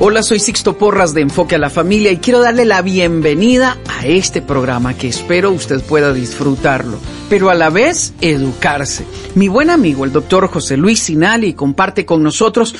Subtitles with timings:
[0.00, 4.06] Hola, soy Sixto Porras de Enfoque a la Familia y quiero darle la bienvenida a
[4.06, 9.04] este programa que espero usted pueda disfrutarlo, pero a la vez educarse.
[9.34, 12.76] Mi buen amigo, el doctor José Luis Sinali, comparte con nosotros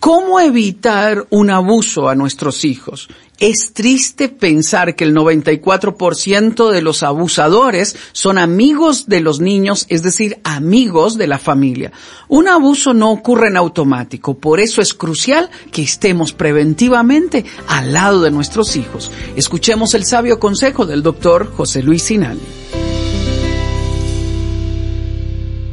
[0.00, 3.10] ¿Cómo evitar un abuso a nuestros hijos?
[3.38, 10.02] Es triste pensar que el 94% de los abusadores son amigos de los niños, es
[10.02, 11.92] decir, amigos de la familia.
[12.28, 18.22] Un abuso no ocurre en automático, por eso es crucial que estemos preventivamente al lado
[18.22, 19.12] de nuestros hijos.
[19.36, 22.59] Escuchemos el sabio consejo del doctor José Luis Sinali.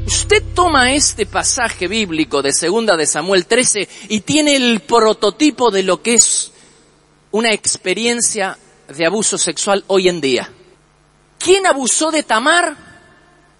[0.07, 5.83] Usted toma este pasaje bíblico de segunda de Samuel 13 y tiene el prototipo de
[5.83, 6.53] lo que es
[7.31, 8.57] una experiencia
[8.87, 10.49] de abuso sexual hoy en día.
[11.37, 12.77] ¿Quién abusó de Tamar?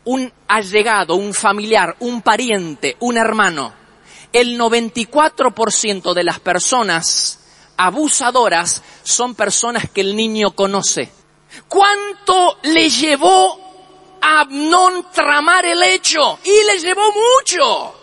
[0.06, 3.74] Un allegado, un familiar, un pariente, un hermano.
[4.31, 7.40] El 94% de las personas
[7.75, 11.12] abusadoras son personas que el niño conoce.
[11.68, 13.66] ¿Cuánto le llevó
[14.22, 17.94] Abnón tramar el hecho y le llevó mucho.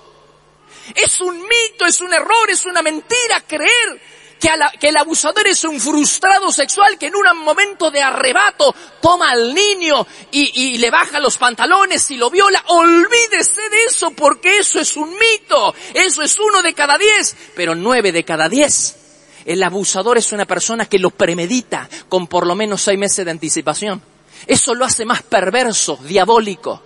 [0.95, 4.01] Es un mito, es un error, es una mentira creer
[4.39, 9.31] que, que, el abusador es un frustrado sexual que en un momento de arrebato toma
[9.31, 12.63] al niño y, y le baja los pantalones y lo viola.
[12.69, 15.75] Olvídese de eso porque eso es un mito.
[15.95, 18.97] Eso es uno de cada diez, pero nueve de cada diez.
[19.45, 23.31] El abusador es una persona que lo premedita con por lo menos seis meses de
[23.31, 24.14] anticipación.
[24.47, 26.83] Eso lo hace más perverso, diabólico.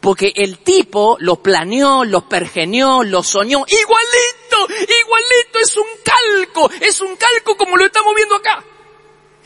[0.00, 3.64] Porque el tipo lo planeó, lo pergeneó, lo soñó.
[3.66, 8.64] Igualito, igualito, es un calco, es un calco como lo estamos viendo acá.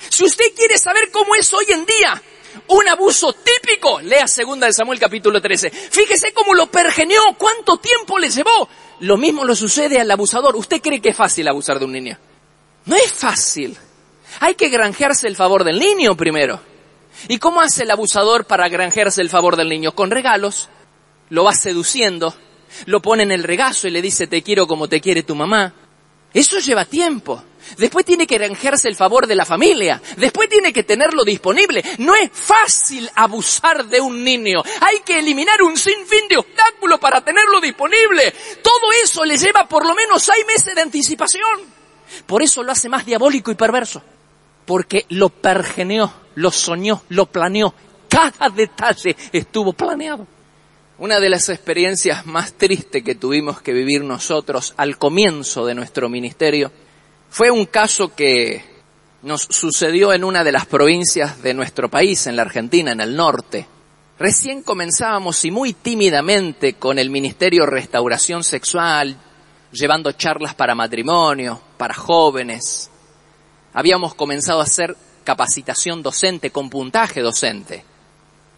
[0.09, 2.22] Si usted quiere saber cómo es hoy en día
[2.69, 5.71] un abuso típico, lea segunda de Samuel capítulo 13.
[5.71, 8.69] Fíjese cómo lo pergeneó, cuánto tiempo le llevó.
[9.00, 10.54] Lo mismo lo sucede al abusador.
[10.56, 12.19] ¿Usted cree que es fácil abusar de un niño?
[12.86, 13.76] No es fácil.
[14.41, 16.60] Hay que granjearse el favor del niño primero.
[17.29, 19.95] ¿Y cómo hace el abusador para granjearse el favor del niño?
[19.95, 20.69] Con regalos,
[21.31, 22.35] lo va seduciendo,
[22.87, 25.75] lo pone en el regazo y le dice te quiero como te quiere tu mamá.
[26.33, 27.43] Eso lleva tiempo.
[27.79, 30.03] Después tiene que granjearse el favor de la familia.
[30.17, 31.83] Después tiene que tenerlo disponible.
[31.99, 34.61] No es fácil abusar de un niño.
[34.81, 38.35] Hay que eliminar un sinfín de obstáculos para tenerlo disponible.
[38.63, 41.61] Todo eso le lleva por lo menos seis meses de anticipación.
[42.27, 44.03] Por eso lo hace más diabólico y perverso.
[44.67, 47.75] Porque lo pergeneó lo soñó, lo planeó.
[48.09, 50.27] Cada detalle estuvo planeado.
[50.99, 56.09] Una de las experiencias más tristes que tuvimos que vivir nosotros al comienzo de nuestro
[56.09, 56.71] ministerio
[57.31, 58.65] fue un caso que
[59.22, 63.16] nos sucedió en una de las provincias de nuestro país, en la Argentina, en el
[63.16, 63.66] norte.
[64.19, 69.16] Recién comenzábamos y muy tímidamente con el Ministerio Restauración Sexual,
[69.72, 72.91] llevando charlas para matrimonio, para jóvenes.
[73.72, 77.84] Habíamos comenzado a hacer capacitación docente, con puntaje docente.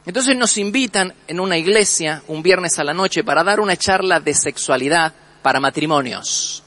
[0.05, 4.21] Entonces nos invitan en una iglesia un viernes a la noche para dar una charla
[4.21, 6.63] de sexualidad para matrimonios.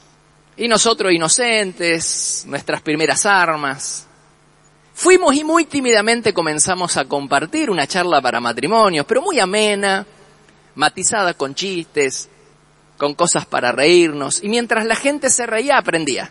[0.56, 4.06] Y nosotros inocentes, nuestras primeras armas,
[4.92, 10.06] fuimos y muy tímidamente comenzamos a compartir una charla para matrimonios, pero muy amena,
[10.74, 12.28] matizada con chistes.
[13.00, 16.30] con cosas para reírnos, y mientras la gente se reía aprendía.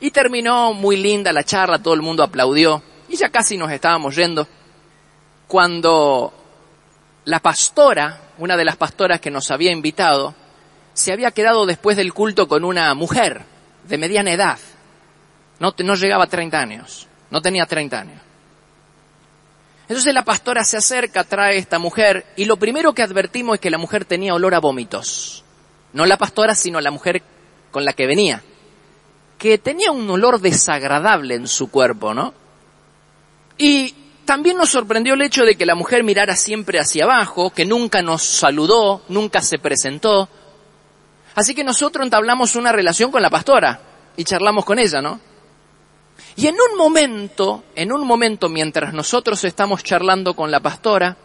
[0.00, 4.14] Y terminó muy linda la charla, todo el mundo aplaudió, y ya casi nos estábamos
[4.14, 4.46] yendo,
[5.46, 6.32] cuando
[7.24, 10.34] la pastora, una de las pastoras que nos había invitado,
[10.92, 13.42] se había quedado después del culto con una mujer
[13.84, 14.58] de mediana edad.
[15.58, 18.20] No, no llegaba a 30 años, no tenía 30 años.
[19.88, 23.70] Entonces la pastora se acerca, trae esta mujer y lo primero que advertimos es que
[23.70, 25.44] la mujer tenía olor a vómitos.
[25.94, 27.22] No la pastora, sino la mujer
[27.70, 28.42] con la que venía.
[29.38, 32.34] Que tenía un olor desagradable en su cuerpo, ¿no?
[33.56, 33.94] Y
[34.24, 38.02] también nos sorprendió el hecho de que la mujer mirara siempre hacia abajo, que nunca
[38.02, 40.28] nos saludó, nunca se presentó.
[41.34, 43.80] Así que nosotros entablamos una relación con la pastora
[44.16, 45.20] y charlamos con ella, ¿no?
[46.36, 51.16] Y en un momento, en un momento mientras nosotros estamos charlando con la pastora,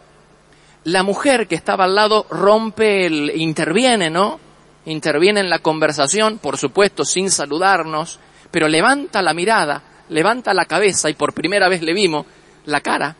[0.84, 4.40] la mujer que estaba al lado rompe el, interviene, ¿no?
[4.86, 8.20] Interviene en la conversación, por supuesto, sin saludarnos,
[8.50, 12.26] pero levanta la mirada, levanta la cabeza y por primera vez le vimos
[12.66, 13.16] la cara,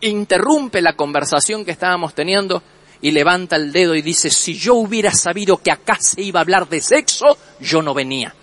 [0.00, 2.62] interrumpe la conversación que estábamos teniendo
[3.02, 6.42] y levanta el dedo y dice, si yo hubiera sabido que acá se iba a
[6.42, 8.34] hablar de sexo, yo no venía.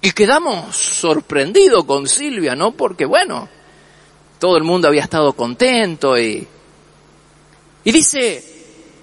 [0.00, 2.72] Y quedamos sorprendidos con Silvia, ¿no?
[2.72, 3.48] Porque bueno,
[4.38, 6.46] todo el mundo había estado contento y...
[7.84, 8.55] Y dice,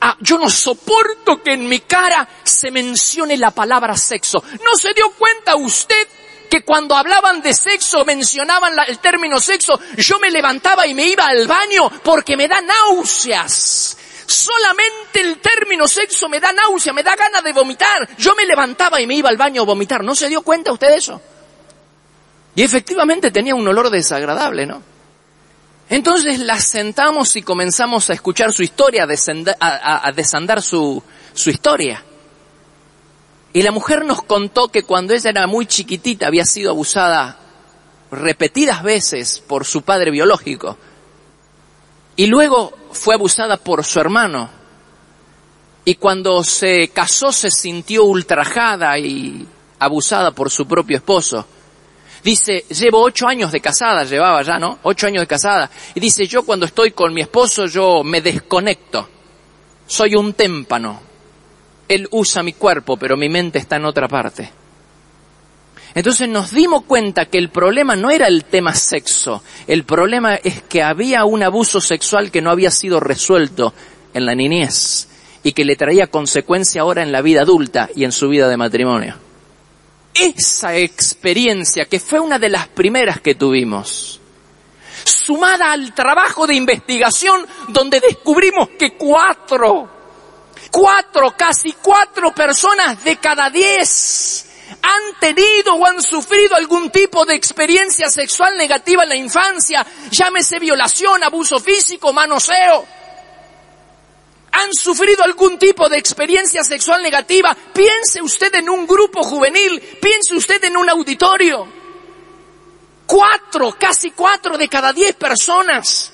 [0.04, 4.44] ah, yo no soporto que en mi cara se mencione la palabra sexo.
[4.64, 6.08] ¿No se dio cuenta usted
[6.50, 11.26] que cuando hablaban de sexo, mencionaban el término sexo, yo me levantaba y me iba
[11.26, 13.98] al baño porque me da náuseas?
[14.26, 18.18] Solamente el término sexo me da náusea, me da ganas de vomitar.
[18.18, 20.04] Yo me levantaba y me iba al baño a vomitar.
[20.04, 21.22] ¿No se dio cuenta usted de eso?
[22.56, 24.93] Y efectivamente tenía un olor desagradable, ¿no?
[25.94, 29.06] Entonces la sentamos y comenzamos a escuchar su historia,
[29.60, 31.04] a, desandar su,
[31.36, 32.04] su historia.
[33.54, 37.38] Y la mujer nos contó que cuando ella era muy chiquitita había sido abusada
[38.10, 40.80] repetidas veces por su padre biológico.
[42.16, 44.50] Y luego fue abusada por su hermano.
[45.86, 49.48] Y cuando se casó se sintió ultrajada y
[49.78, 51.45] abusada por su propio esposo.
[52.24, 54.80] Dice, llevo ocho años de casada, llevaba ya, ¿no?
[54.84, 55.70] Ocho años de casada.
[55.94, 59.10] Y dice, yo cuando estoy con mi esposo yo me desconecto.
[59.86, 61.02] Soy un témpano.
[61.88, 64.50] Él usa mi cuerpo, pero mi mente está en otra parte.
[65.96, 70.64] Entonces nos dimos cuenta que el problema no era el tema sexo, el problema es
[70.64, 73.74] que había un abuso sexual que no había sido resuelto
[74.14, 75.08] en la niñez
[75.44, 78.58] y que le traía consecuencia ahora en la vida adulta y en su vida de
[78.58, 79.16] matrimonio.
[80.13, 84.19] Esa experiencia, que fue una de las primeras que tuvimos,
[85.04, 89.89] sumada al trabajo de investigación donde descubrimos que cuatro,
[90.71, 94.45] cuatro, casi cuatro personas de cada diez
[94.81, 100.59] han tenido o han sufrido algún tipo de experiencia sexual negativa en la infancia, llámese
[100.59, 102.86] violación, abuso físico, manoseo,
[104.54, 110.36] han sufrido algún tipo de experiencia sexual negativa, piense usted en un grupo juvenil, piense
[110.36, 111.68] usted en un auditorio.
[113.06, 116.12] Cuatro, casi cuatro de cada diez personas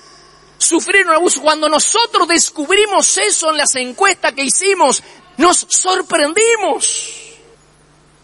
[0.58, 1.42] sufrieron abuso.
[1.42, 5.04] Cuando nosotros descubrimos eso en las encuestas que hicimos,
[5.36, 7.10] nos sorprendimos.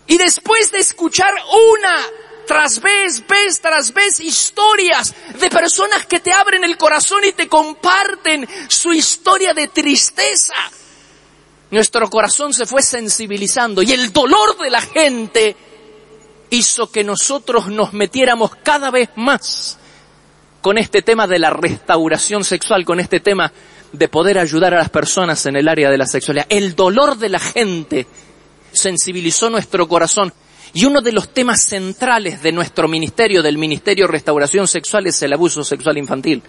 [0.07, 1.33] Y después de escuchar
[1.73, 2.07] una
[2.45, 7.47] tras vez, vez tras vez historias de personas que te abren el corazón y te
[7.47, 10.55] comparten su historia de tristeza,
[11.71, 15.55] nuestro corazón se fue sensibilizando y el dolor de la gente
[16.49, 19.77] hizo que nosotros nos metiéramos cada vez más
[20.61, 23.51] con este tema de la restauración sexual, con este tema
[23.91, 26.47] de poder ayudar a las personas en el área de la sexualidad.
[26.49, 28.07] El dolor de la gente
[28.71, 30.33] sensibilizó nuestro corazón.
[30.73, 35.21] Y uno de los temas centrales de nuestro ministerio, del Ministerio de Restauración Sexual, es
[35.21, 36.41] el abuso sexual infantil.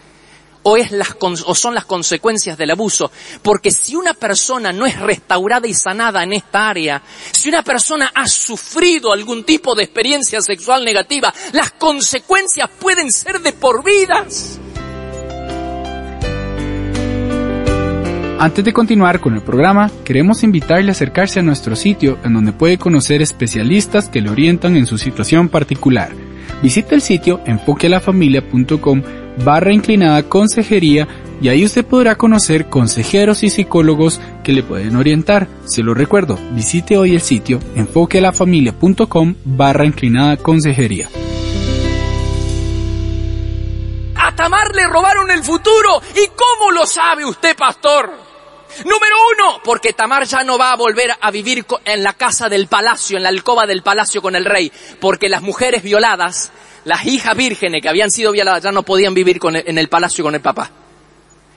[0.62, 3.10] O, es las, o son las consecuencias del abuso.
[3.42, 8.10] Porque si una persona no es restaurada y sanada en esta área, si una persona
[8.12, 14.58] ha sufrido algún tipo de experiencia sexual negativa, las consecuencias pueden ser de por vidas.
[18.38, 22.52] Antes de continuar con el programa, queremos invitarle a acercarse a nuestro sitio en donde
[22.52, 26.10] puede conocer especialistas que le orientan en su situación particular.
[26.62, 29.02] Visite el sitio enfoquealafamilia.com
[29.42, 31.08] barra inclinada consejería
[31.40, 35.48] y ahí usted podrá conocer consejeros y psicólogos que le pueden orientar.
[35.64, 41.08] Se lo recuerdo, visite hoy el sitio enfoquealafamilia.com barra inclinada consejería.
[44.14, 44.32] A
[44.74, 46.02] le robaron el futuro.
[46.14, 48.25] ¿Y cómo lo sabe usted, pastor?
[48.84, 52.66] Número uno, porque Tamar ya no va a volver a vivir en la casa del
[52.66, 56.52] palacio, en la alcoba del palacio con el rey, porque las mujeres violadas,
[56.84, 60.34] las hijas vírgenes que habían sido violadas, ya no podían vivir en el palacio con
[60.34, 60.70] el papá.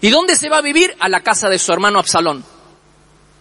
[0.01, 0.95] ¿Y dónde se va a vivir?
[0.99, 2.43] A la casa de su hermano Absalón.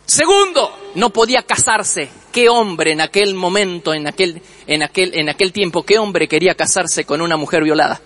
[0.04, 2.08] Segundo, no podía casarse.
[2.32, 6.54] ¿Qué hombre en aquel momento, en aquel, en aquel, en aquel tiempo, qué hombre quería
[6.54, 8.00] casarse con una mujer violada?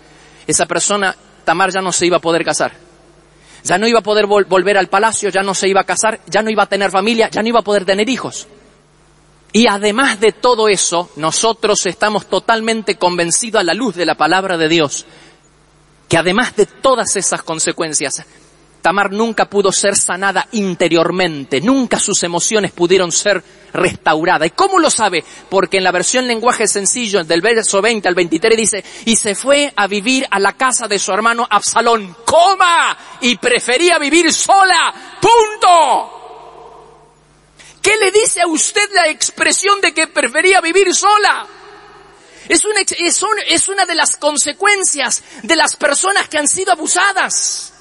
[0.45, 1.15] Esa persona,
[1.45, 2.82] Tamar, ya no se iba a poder casar.
[3.63, 6.41] Ya no iba a poder volver al palacio, ya no se iba a casar, ya
[6.41, 8.47] no iba a tener familia, ya no iba a poder tener hijos.
[9.53, 14.57] Y además de todo eso, nosotros estamos totalmente convencidos a la luz de la palabra
[14.57, 15.05] de Dios,
[16.09, 18.25] que además de todas esas consecuencias,
[18.83, 24.45] Tamar nunca pudo ser sanada interiormente, nunca sus emociones pudieron ser restauradas.
[24.45, 25.23] ¿Y cómo lo sabe?
[25.49, 29.71] Porque en la versión lenguaje sencillo del verso 20 al 23 dice, y se fue
[29.73, 36.19] a vivir a la casa de su hermano Absalón, coma, y prefería vivir sola, punto.
[37.81, 41.47] ¿Qué le dice a usted la expresión de que prefería vivir sola?
[42.49, 47.72] Es una, es, es una de las consecuencias de las personas que han sido abusadas.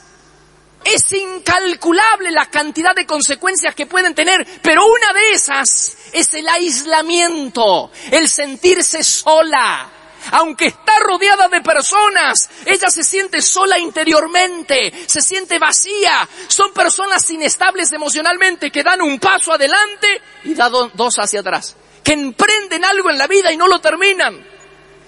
[0.85, 6.49] Es incalculable la cantidad de consecuencias que pueden tener, pero una de esas es el
[6.49, 9.91] aislamiento, el sentirse sola.
[10.31, 16.29] Aunque está rodeada de personas, ella se siente sola interiormente, se siente vacía.
[16.47, 21.77] Son personas inestables emocionalmente que dan un paso adelante y dan dos hacia atrás.
[22.05, 24.47] Que emprenden algo en la vida y no lo terminan.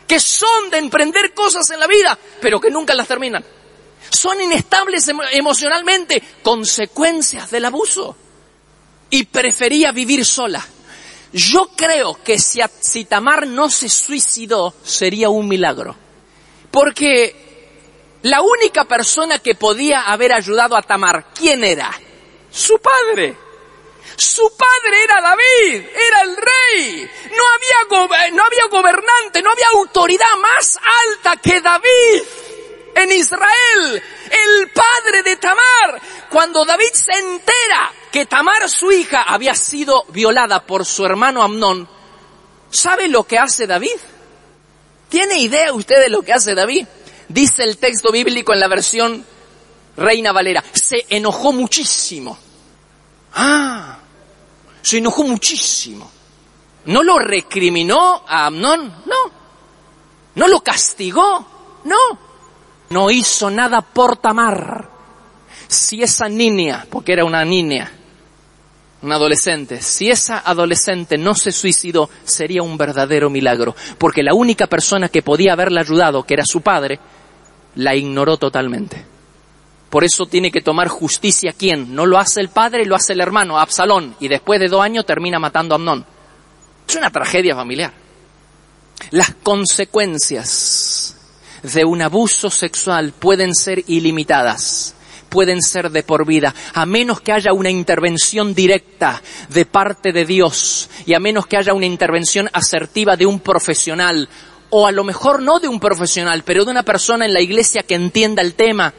[0.06, 3.44] Que son de emprender cosas en la vida, pero que nunca las terminan
[4.14, 8.16] son inestables emocionalmente, consecuencias del abuso.
[9.10, 10.64] Y prefería vivir sola.
[11.32, 15.96] Yo creo que si, Tamar no se suicidó, sería un milagro.
[16.70, 21.90] Porque la única persona que podía haber ayudado a Tamar, ¿quién era?
[22.50, 23.36] Su padre.
[24.16, 27.10] Su padre era David, era el rey.
[27.36, 30.78] No había gobernante, no había autoridad más
[31.08, 32.22] alta que David
[32.94, 36.00] en Israel, el padre de Tamar.
[36.30, 41.88] Cuando David se entera que Tamar, su hija, había sido violada por su hermano Amnón,
[42.70, 43.96] ¿sabe lo que hace David?
[45.08, 46.86] ¿Tiene idea usted de lo que hace David?
[47.28, 49.24] Dice el texto bíblico en la versión
[49.96, 52.38] Reina Valera, se enojó muchísimo.
[53.34, 53.98] Ah,
[54.82, 56.10] se enojó muchísimo.
[56.86, 59.02] ¿No lo recriminó a Amnón?
[59.06, 59.44] No.
[60.34, 61.80] ¿No lo castigó?
[61.84, 62.23] No
[62.90, 64.88] no hizo nada por Tamar.
[65.68, 67.90] Si esa niña, porque era una niña,
[69.02, 74.66] una adolescente, si esa adolescente no se suicidó, sería un verdadero milagro, porque la única
[74.66, 77.00] persona que podía haberla ayudado, que era su padre,
[77.76, 79.04] la ignoró totalmente.
[79.90, 81.94] Por eso tiene que tomar justicia quién.
[81.94, 85.06] No lo hace el padre, lo hace el hermano, Absalón, y después de dos años
[85.06, 86.04] termina matando a Amnón.
[86.88, 87.92] Es una tragedia familiar.
[89.10, 90.93] Las consecuencias
[91.72, 94.94] de un abuso sexual pueden ser ilimitadas,
[95.28, 100.24] pueden ser de por vida, a menos que haya una intervención directa de parte de
[100.24, 104.28] Dios y a menos que haya una intervención asertiva de un profesional
[104.70, 107.82] o a lo mejor no de un profesional, pero de una persona en la iglesia
[107.82, 108.92] que entienda el tema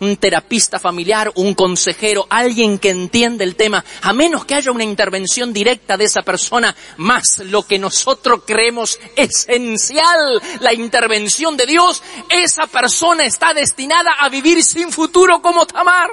[0.00, 4.84] un terapista familiar, un consejero, alguien que entiende el tema, a menos que haya una
[4.84, 12.02] intervención directa de esa persona, más lo que nosotros creemos esencial, la intervención de Dios,
[12.28, 16.10] esa persona está destinada a vivir sin futuro como Tamar.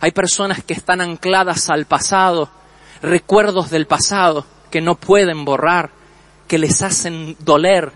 [0.00, 2.50] Hay personas que están ancladas al pasado,
[3.00, 5.92] recuerdos del pasado que no pueden borrar,
[6.48, 7.92] que les hacen doler,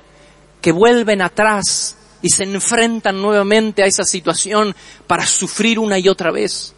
[0.62, 4.74] que vuelven atrás y se enfrentan nuevamente a esa situación
[5.06, 6.74] para sufrir una y otra vez.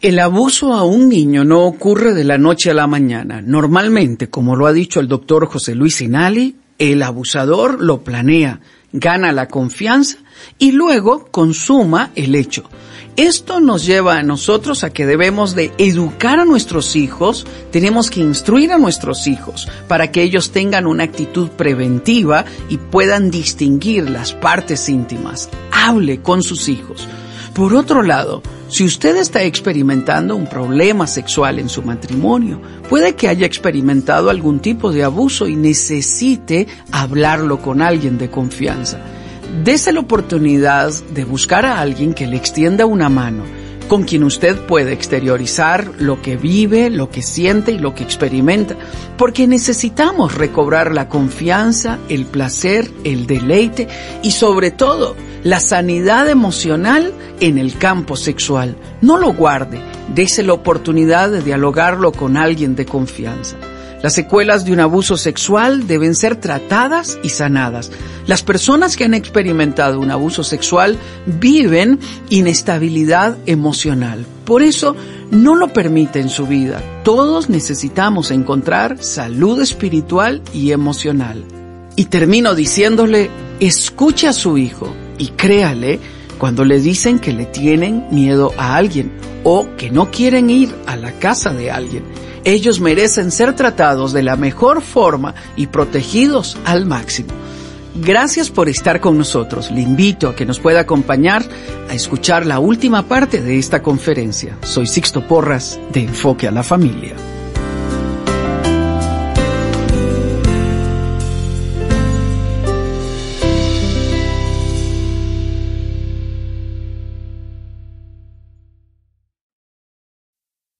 [0.00, 3.42] El abuso a un niño no ocurre de la noche a la mañana.
[3.42, 8.60] Normalmente, como lo ha dicho el doctor José Luis Sinali, el abusador lo planea,
[8.92, 10.18] gana la confianza
[10.56, 12.70] y luego consuma el hecho.
[13.18, 18.20] Esto nos lleva a nosotros a que debemos de educar a nuestros hijos, tenemos que
[18.20, 24.34] instruir a nuestros hijos para que ellos tengan una actitud preventiva y puedan distinguir las
[24.34, 25.48] partes íntimas.
[25.72, 27.08] Hable con sus hijos.
[27.54, 33.26] Por otro lado, si usted está experimentando un problema sexual en su matrimonio, puede que
[33.26, 39.00] haya experimentado algún tipo de abuso y necesite hablarlo con alguien de confianza.
[39.64, 43.44] Dese la oportunidad de buscar a alguien que le extienda una mano,
[43.88, 48.76] con quien usted puede exteriorizar lo que vive, lo que siente y lo que experimenta,
[49.16, 53.88] porque necesitamos recobrar la confianza, el placer, el deleite
[54.22, 58.76] y sobre todo la sanidad emocional en el campo sexual.
[59.00, 59.80] No lo guarde,
[60.14, 63.56] dése la oportunidad de dialogarlo con alguien de confianza.
[64.02, 67.90] Las secuelas de un abuso sexual deben ser tratadas y sanadas.
[68.26, 71.98] Las personas que han experimentado un abuso sexual viven
[72.30, 74.24] inestabilidad emocional.
[74.44, 74.94] Por eso,
[75.30, 76.80] no lo permite en su vida.
[77.02, 81.44] Todos necesitamos encontrar salud espiritual y emocional.
[81.96, 85.98] Y termino diciéndole, escuche a su hijo y créale
[86.38, 89.10] cuando le dicen que le tienen miedo a alguien
[89.42, 92.04] o que no quieren ir a la casa de alguien.
[92.44, 97.30] Ellos merecen ser tratados de la mejor forma y protegidos al máximo.
[97.94, 99.70] Gracias por estar con nosotros.
[99.70, 101.44] Le invito a que nos pueda acompañar
[101.88, 104.56] a escuchar la última parte de esta conferencia.
[104.62, 107.14] Soy Sixto Porras de Enfoque a la Familia.